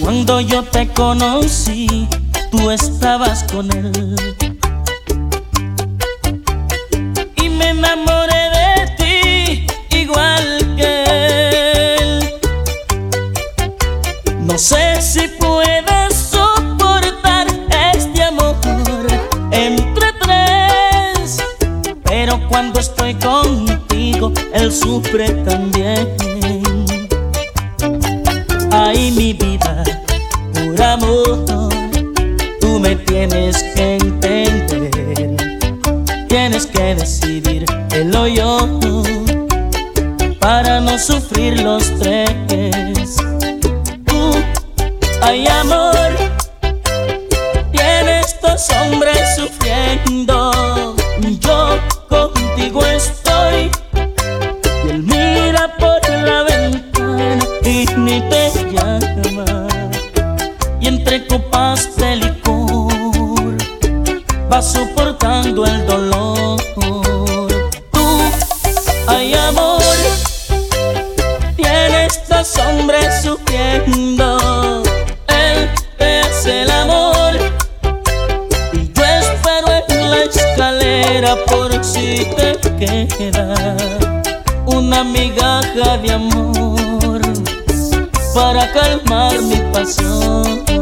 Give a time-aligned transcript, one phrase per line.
[0.00, 2.08] Cuando yo te conocí,
[2.50, 4.16] tú estabas con él.
[7.36, 12.34] Y me enamoré de ti igual que él.
[14.40, 17.46] No sé si puedes soportar
[17.94, 18.56] este amor
[19.50, 21.42] entre tres,
[22.04, 26.35] pero cuando estoy contigo, él sufre también.
[32.60, 35.36] Tú me tienes que entender.
[36.28, 38.78] Tienes que decidir él o yo
[40.40, 42.95] para no sufrir los tres.
[73.10, 74.82] Sufriendo.
[75.28, 77.32] Él es el amor.
[78.72, 83.76] Y yo espero en la escalera por si te queda
[84.66, 87.20] una migaja de amor
[88.34, 90.75] para calmar mi pasión.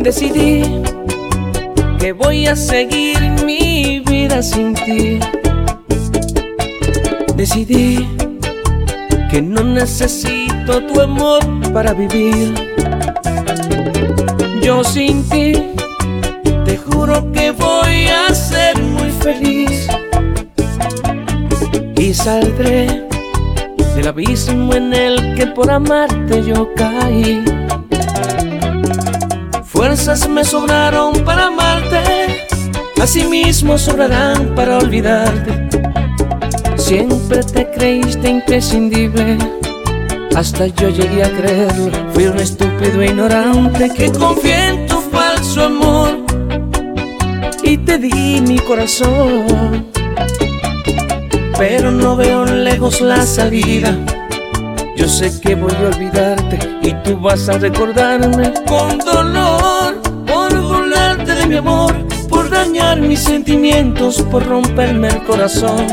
[0.00, 0.62] Decidí
[1.98, 5.20] que voy a seguir mi vida sin ti.
[7.36, 8.08] Decidí
[9.30, 11.42] que no necesito tu amor
[11.74, 12.54] para vivir.
[14.62, 15.52] Yo sin ti,
[16.64, 19.86] te juro que voy a ser muy feliz.
[21.96, 23.06] Y saldré
[23.94, 27.59] del abismo en el que por amarte yo caí.
[29.90, 32.46] Fuerzas me sobraron para amarte,
[33.02, 35.68] asimismo sobrarán para olvidarte.
[36.76, 39.36] Siempre te creíste imprescindible,
[40.36, 41.90] hasta yo llegué a creerlo.
[42.14, 46.24] Fui un estúpido e ignorante que confié en tu falso amor
[47.64, 49.88] y te di mi corazón.
[51.58, 53.98] Pero no veo lejos la salida.
[55.00, 61.36] Yo sé que voy a olvidarte y tú vas a recordarme con dolor por burlarte
[61.36, 61.94] de mi amor,
[62.28, 65.86] por dañar mis sentimientos, por romperme el corazón.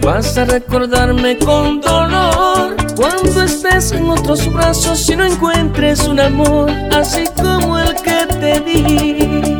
[0.00, 6.70] Vas a recordarme con dolor cuando estés en otros brazos y no encuentres un amor
[6.94, 9.55] así como el que te di.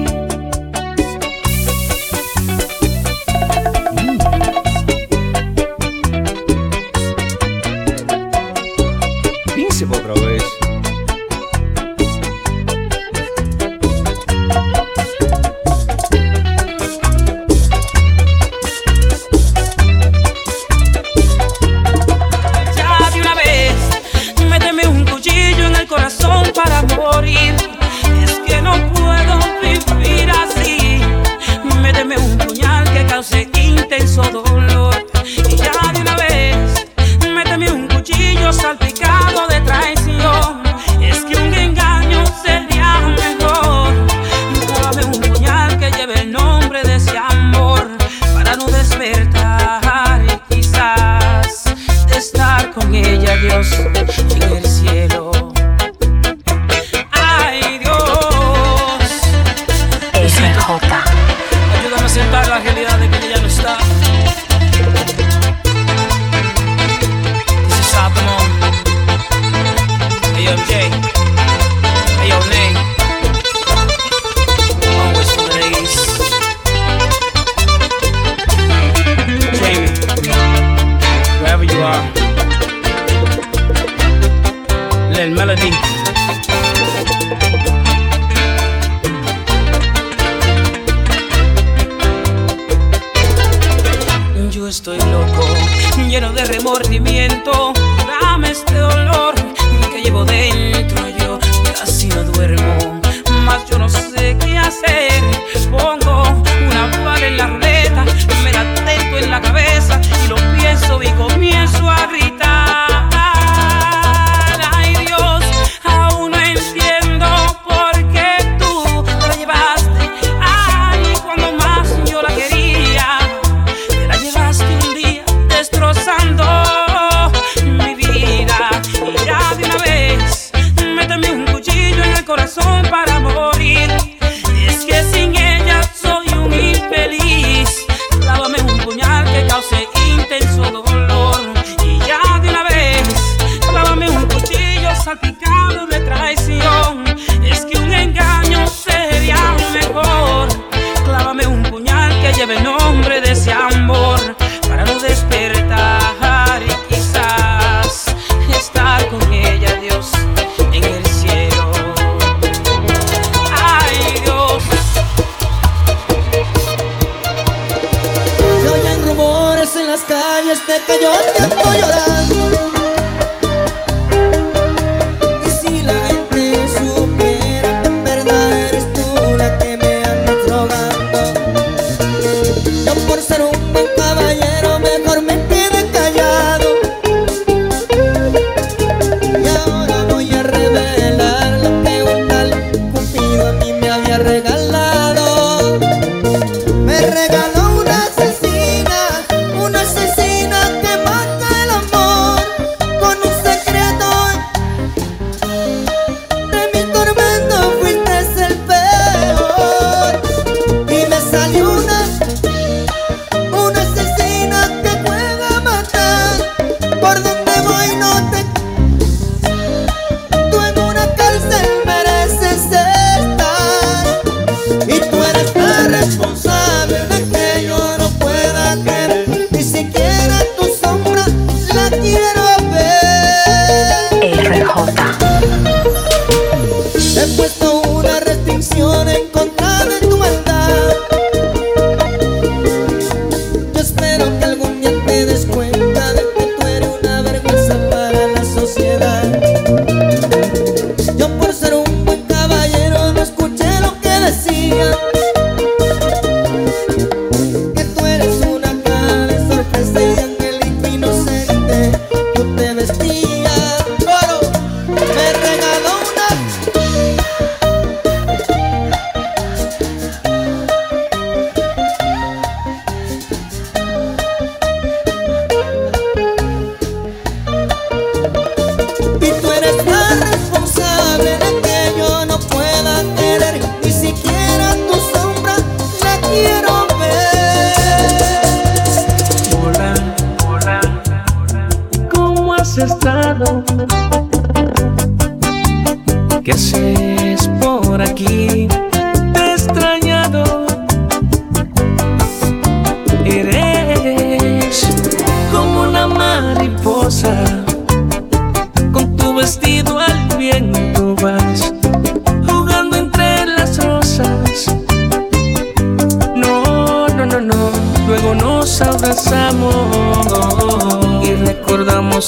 [234.76, 235.25] 好大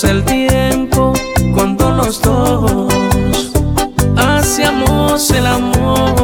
[0.04, 1.12] el tiempo
[1.54, 2.92] cuando los dos
[4.16, 6.14] hacíamos el amor.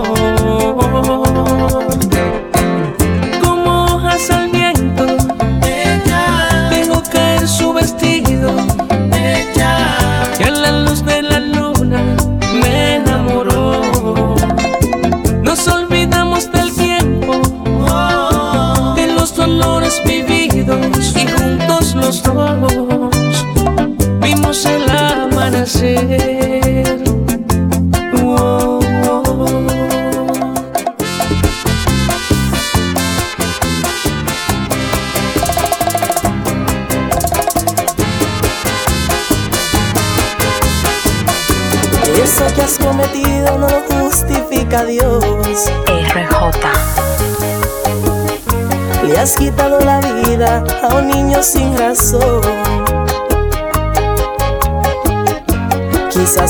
[3.42, 5.06] Como hojas al viento,
[5.62, 8.52] ella dejó caer su vestido,
[9.12, 12.02] ella que a la luz de la luna
[12.60, 14.36] me enamoró.
[15.42, 17.40] Nos olvidamos del tiempo,
[17.88, 18.94] oh.
[18.94, 22.73] de los dolores vividos y juntos los dos.
[25.84, 26.33] see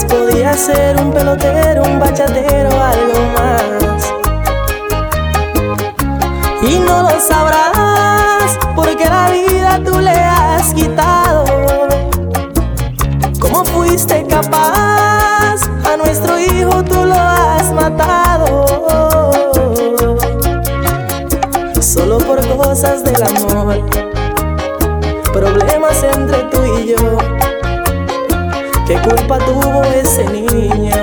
[0.02, 4.12] Podía ser un pelotero, un bachatero, algo más.
[6.62, 11.44] Y no lo sabrás porque la vida tú le has quitado.
[13.38, 15.62] ¿Cómo fuiste capaz?
[15.88, 18.66] A nuestro hijo tú lo has matado.
[21.80, 23.80] Solo por cosas del amor,
[25.32, 27.33] problemas entre tú y yo.
[28.86, 30.94] ¿Qué culpa tuvo ese niño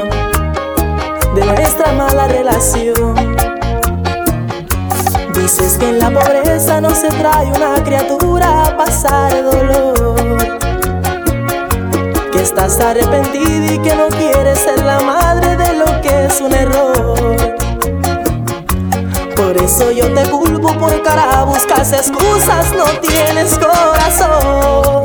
[1.34, 3.16] de nuestra mala relación?
[5.34, 10.16] Dices que en la pobreza no se trae una criatura a pasar dolor.
[12.32, 16.54] Que estás arrepentida y que no quieres ser la madre de lo que es un
[16.54, 17.56] error.
[19.36, 25.01] Por eso yo te culpo por cara, buscas excusas, no tienes corazón.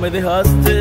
[0.00, 0.79] me the hostage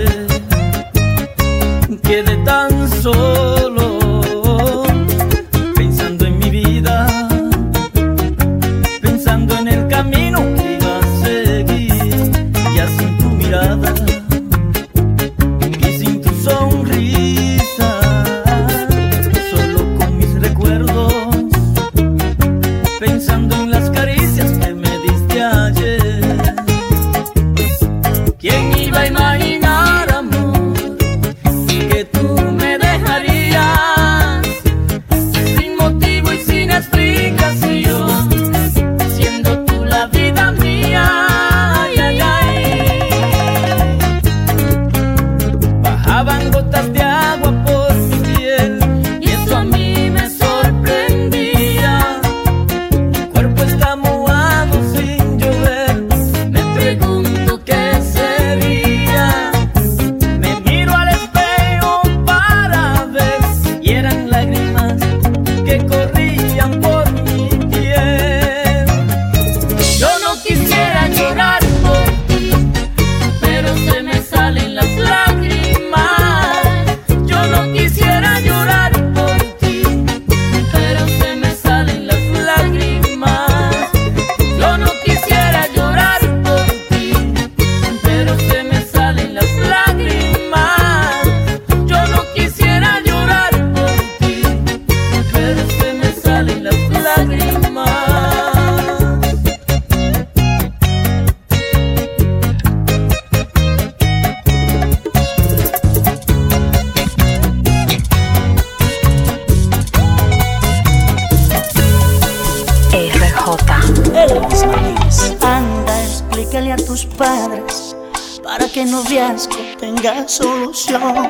[120.27, 121.29] solución.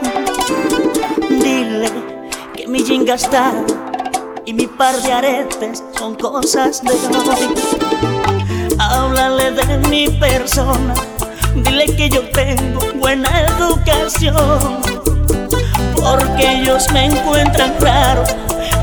[1.30, 1.89] Dile
[2.56, 3.54] que mi jinga está
[4.46, 7.56] y mi par de aretes son cosas de hoy.
[8.80, 10.94] Háblale de mi persona,
[11.56, 14.82] dile que yo tengo buena educación.
[15.96, 18.24] Porque ellos me encuentran raro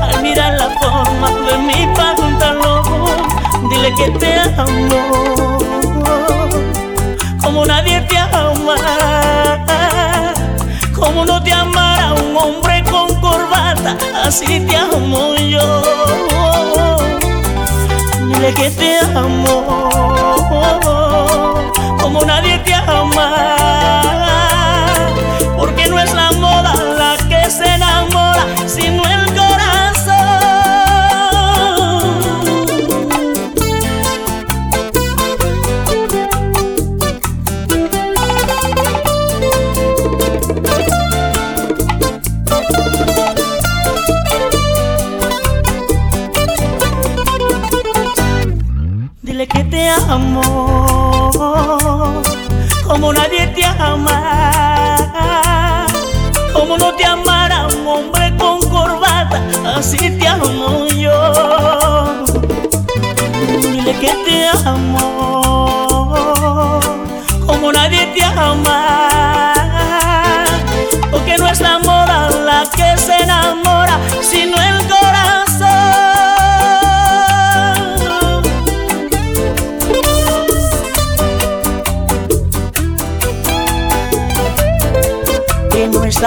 [0.01, 2.83] al mirar la forma de mi pantalón.
[3.69, 5.96] Dile que te amo
[7.57, 8.75] como nadie te ama
[10.93, 15.81] como no te amara un hombre con corbata, así te amo yo.
[18.27, 19.89] Dile que te amo,
[21.99, 23.57] como nadie te ama,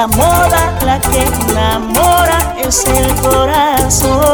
[0.01, 4.25] la moda la que enamora, es el corazón.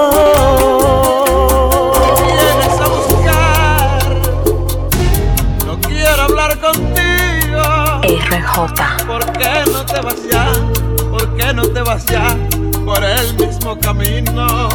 [2.23, 4.01] vienes a buscar.
[5.67, 7.65] No quiero hablar contigo.
[8.31, 9.07] RJ.
[9.09, 10.47] ¿Por qué no te vas ya?
[11.11, 12.37] ¿Por qué no te vas ya
[12.85, 14.69] por el mismo camino?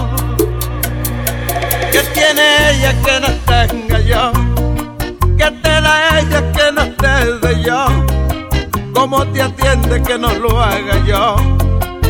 [1.93, 4.31] ¿Qué tiene ella que no tenga yo?
[5.37, 8.10] ¿Qué te da ella que no te dé yo?
[9.01, 11.35] ¿Cómo te atiende que no lo haga yo?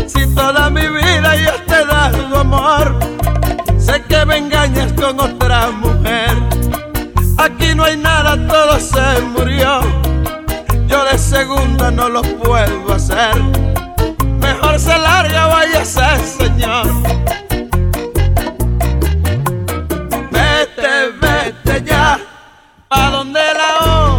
[0.08, 3.00] Si toda mi vida yo te he dado amor,
[3.78, 6.32] sé que me engañas con otra mujer.
[7.38, 9.80] Aquí no hay nada, todo se murió.
[10.88, 13.42] Yo de segunda no lo puedo hacer.
[14.42, 16.88] Mejor se larga, váyase, señor.
[20.30, 22.20] Vete, vete ya,
[22.90, 24.11] pa' donde la otra.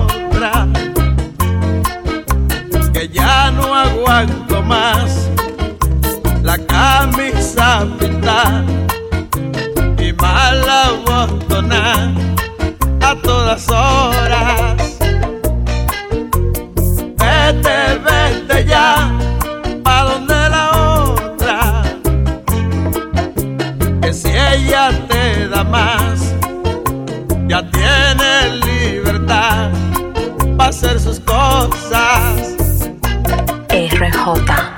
[4.02, 5.30] Aguanto más
[6.42, 8.64] la camisa pintada
[9.96, 12.12] y mala botona
[13.00, 13.91] a todas horas.
[34.34, 34.46] RJ.
[34.46, 34.71] Que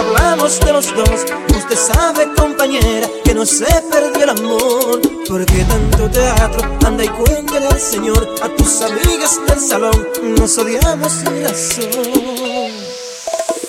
[0.00, 1.24] hablamos de los dos.
[1.56, 5.00] Usted sabe, compañera, que no se perdió el amor.
[5.28, 8.28] Porque tanto teatro, anda y cuéntale al Señor.
[8.42, 10.08] A tus amigas del salón,
[10.38, 12.70] nos odiamos sin razón.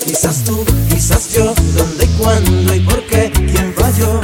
[0.03, 4.21] Quizás tú, quizás yo, dónde y cuándo y por qué, quién falló.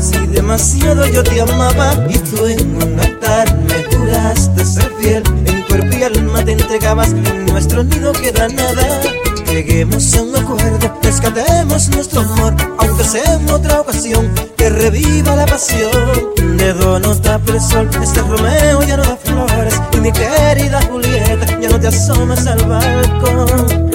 [0.00, 5.62] Si demasiado yo te amaba y tú en un altar me juraste ser fiel, en
[5.64, 9.00] cuerpo alma te entregabas, en nuestro nido queda nada.
[9.46, 15.46] Lleguemos a un acuerdo, rescatemos nuestro amor, aunque sea en otra ocasión, que reviva la
[15.46, 15.90] pasión.
[16.56, 21.60] Dedo no tapa el sol, este Romeo ya no da flores, y mi querida Julieta
[21.60, 23.90] ya no te asomas al balcón.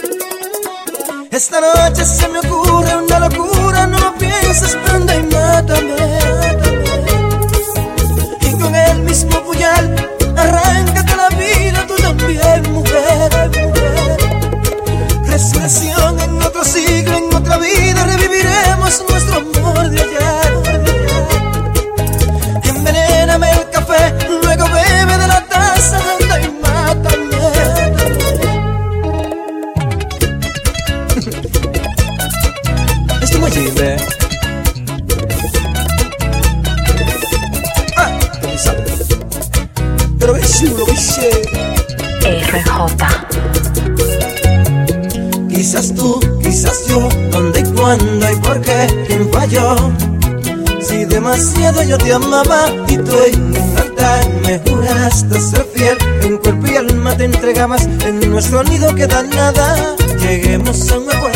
[1.31, 6.34] Esta noche se me ocurre una locura, no pienses, anda y mátame.
[42.21, 43.05] RJ.
[45.49, 49.75] Quizás tú, quizás yo, dónde y cuándo y por qué, quién falló.
[50.81, 56.37] Si demasiado yo te amaba y tú en un altar me juraste ser fiel, en
[56.37, 59.95] cuerpo y alma te entregabas, en nuestro nido queda nada.
[60.19, 61.34] Lleguemos a un acuerdo,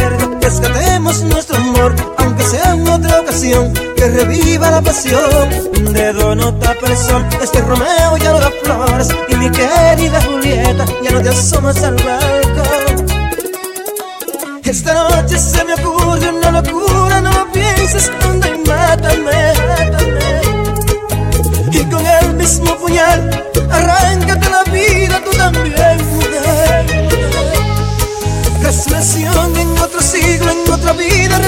[0.50, 5.48] Rescatemos nuestro amor, aunque sea en otra ocasión, que reviva la pasión.
[5.78, 10.20] Un dedo no tapa el sol, este Romeo ya no da flores, y mi querida
[10.24, 13.06] Julieta ya no te asomas al balcón.
[14.64, 20.42] Esta noche se me ocurre una locura, no pienses, anda y mátame, mátame.
[21.72, 23.39] Y con el mismo puñal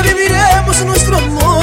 [0.01, 1.60] viviremos nuestro amor.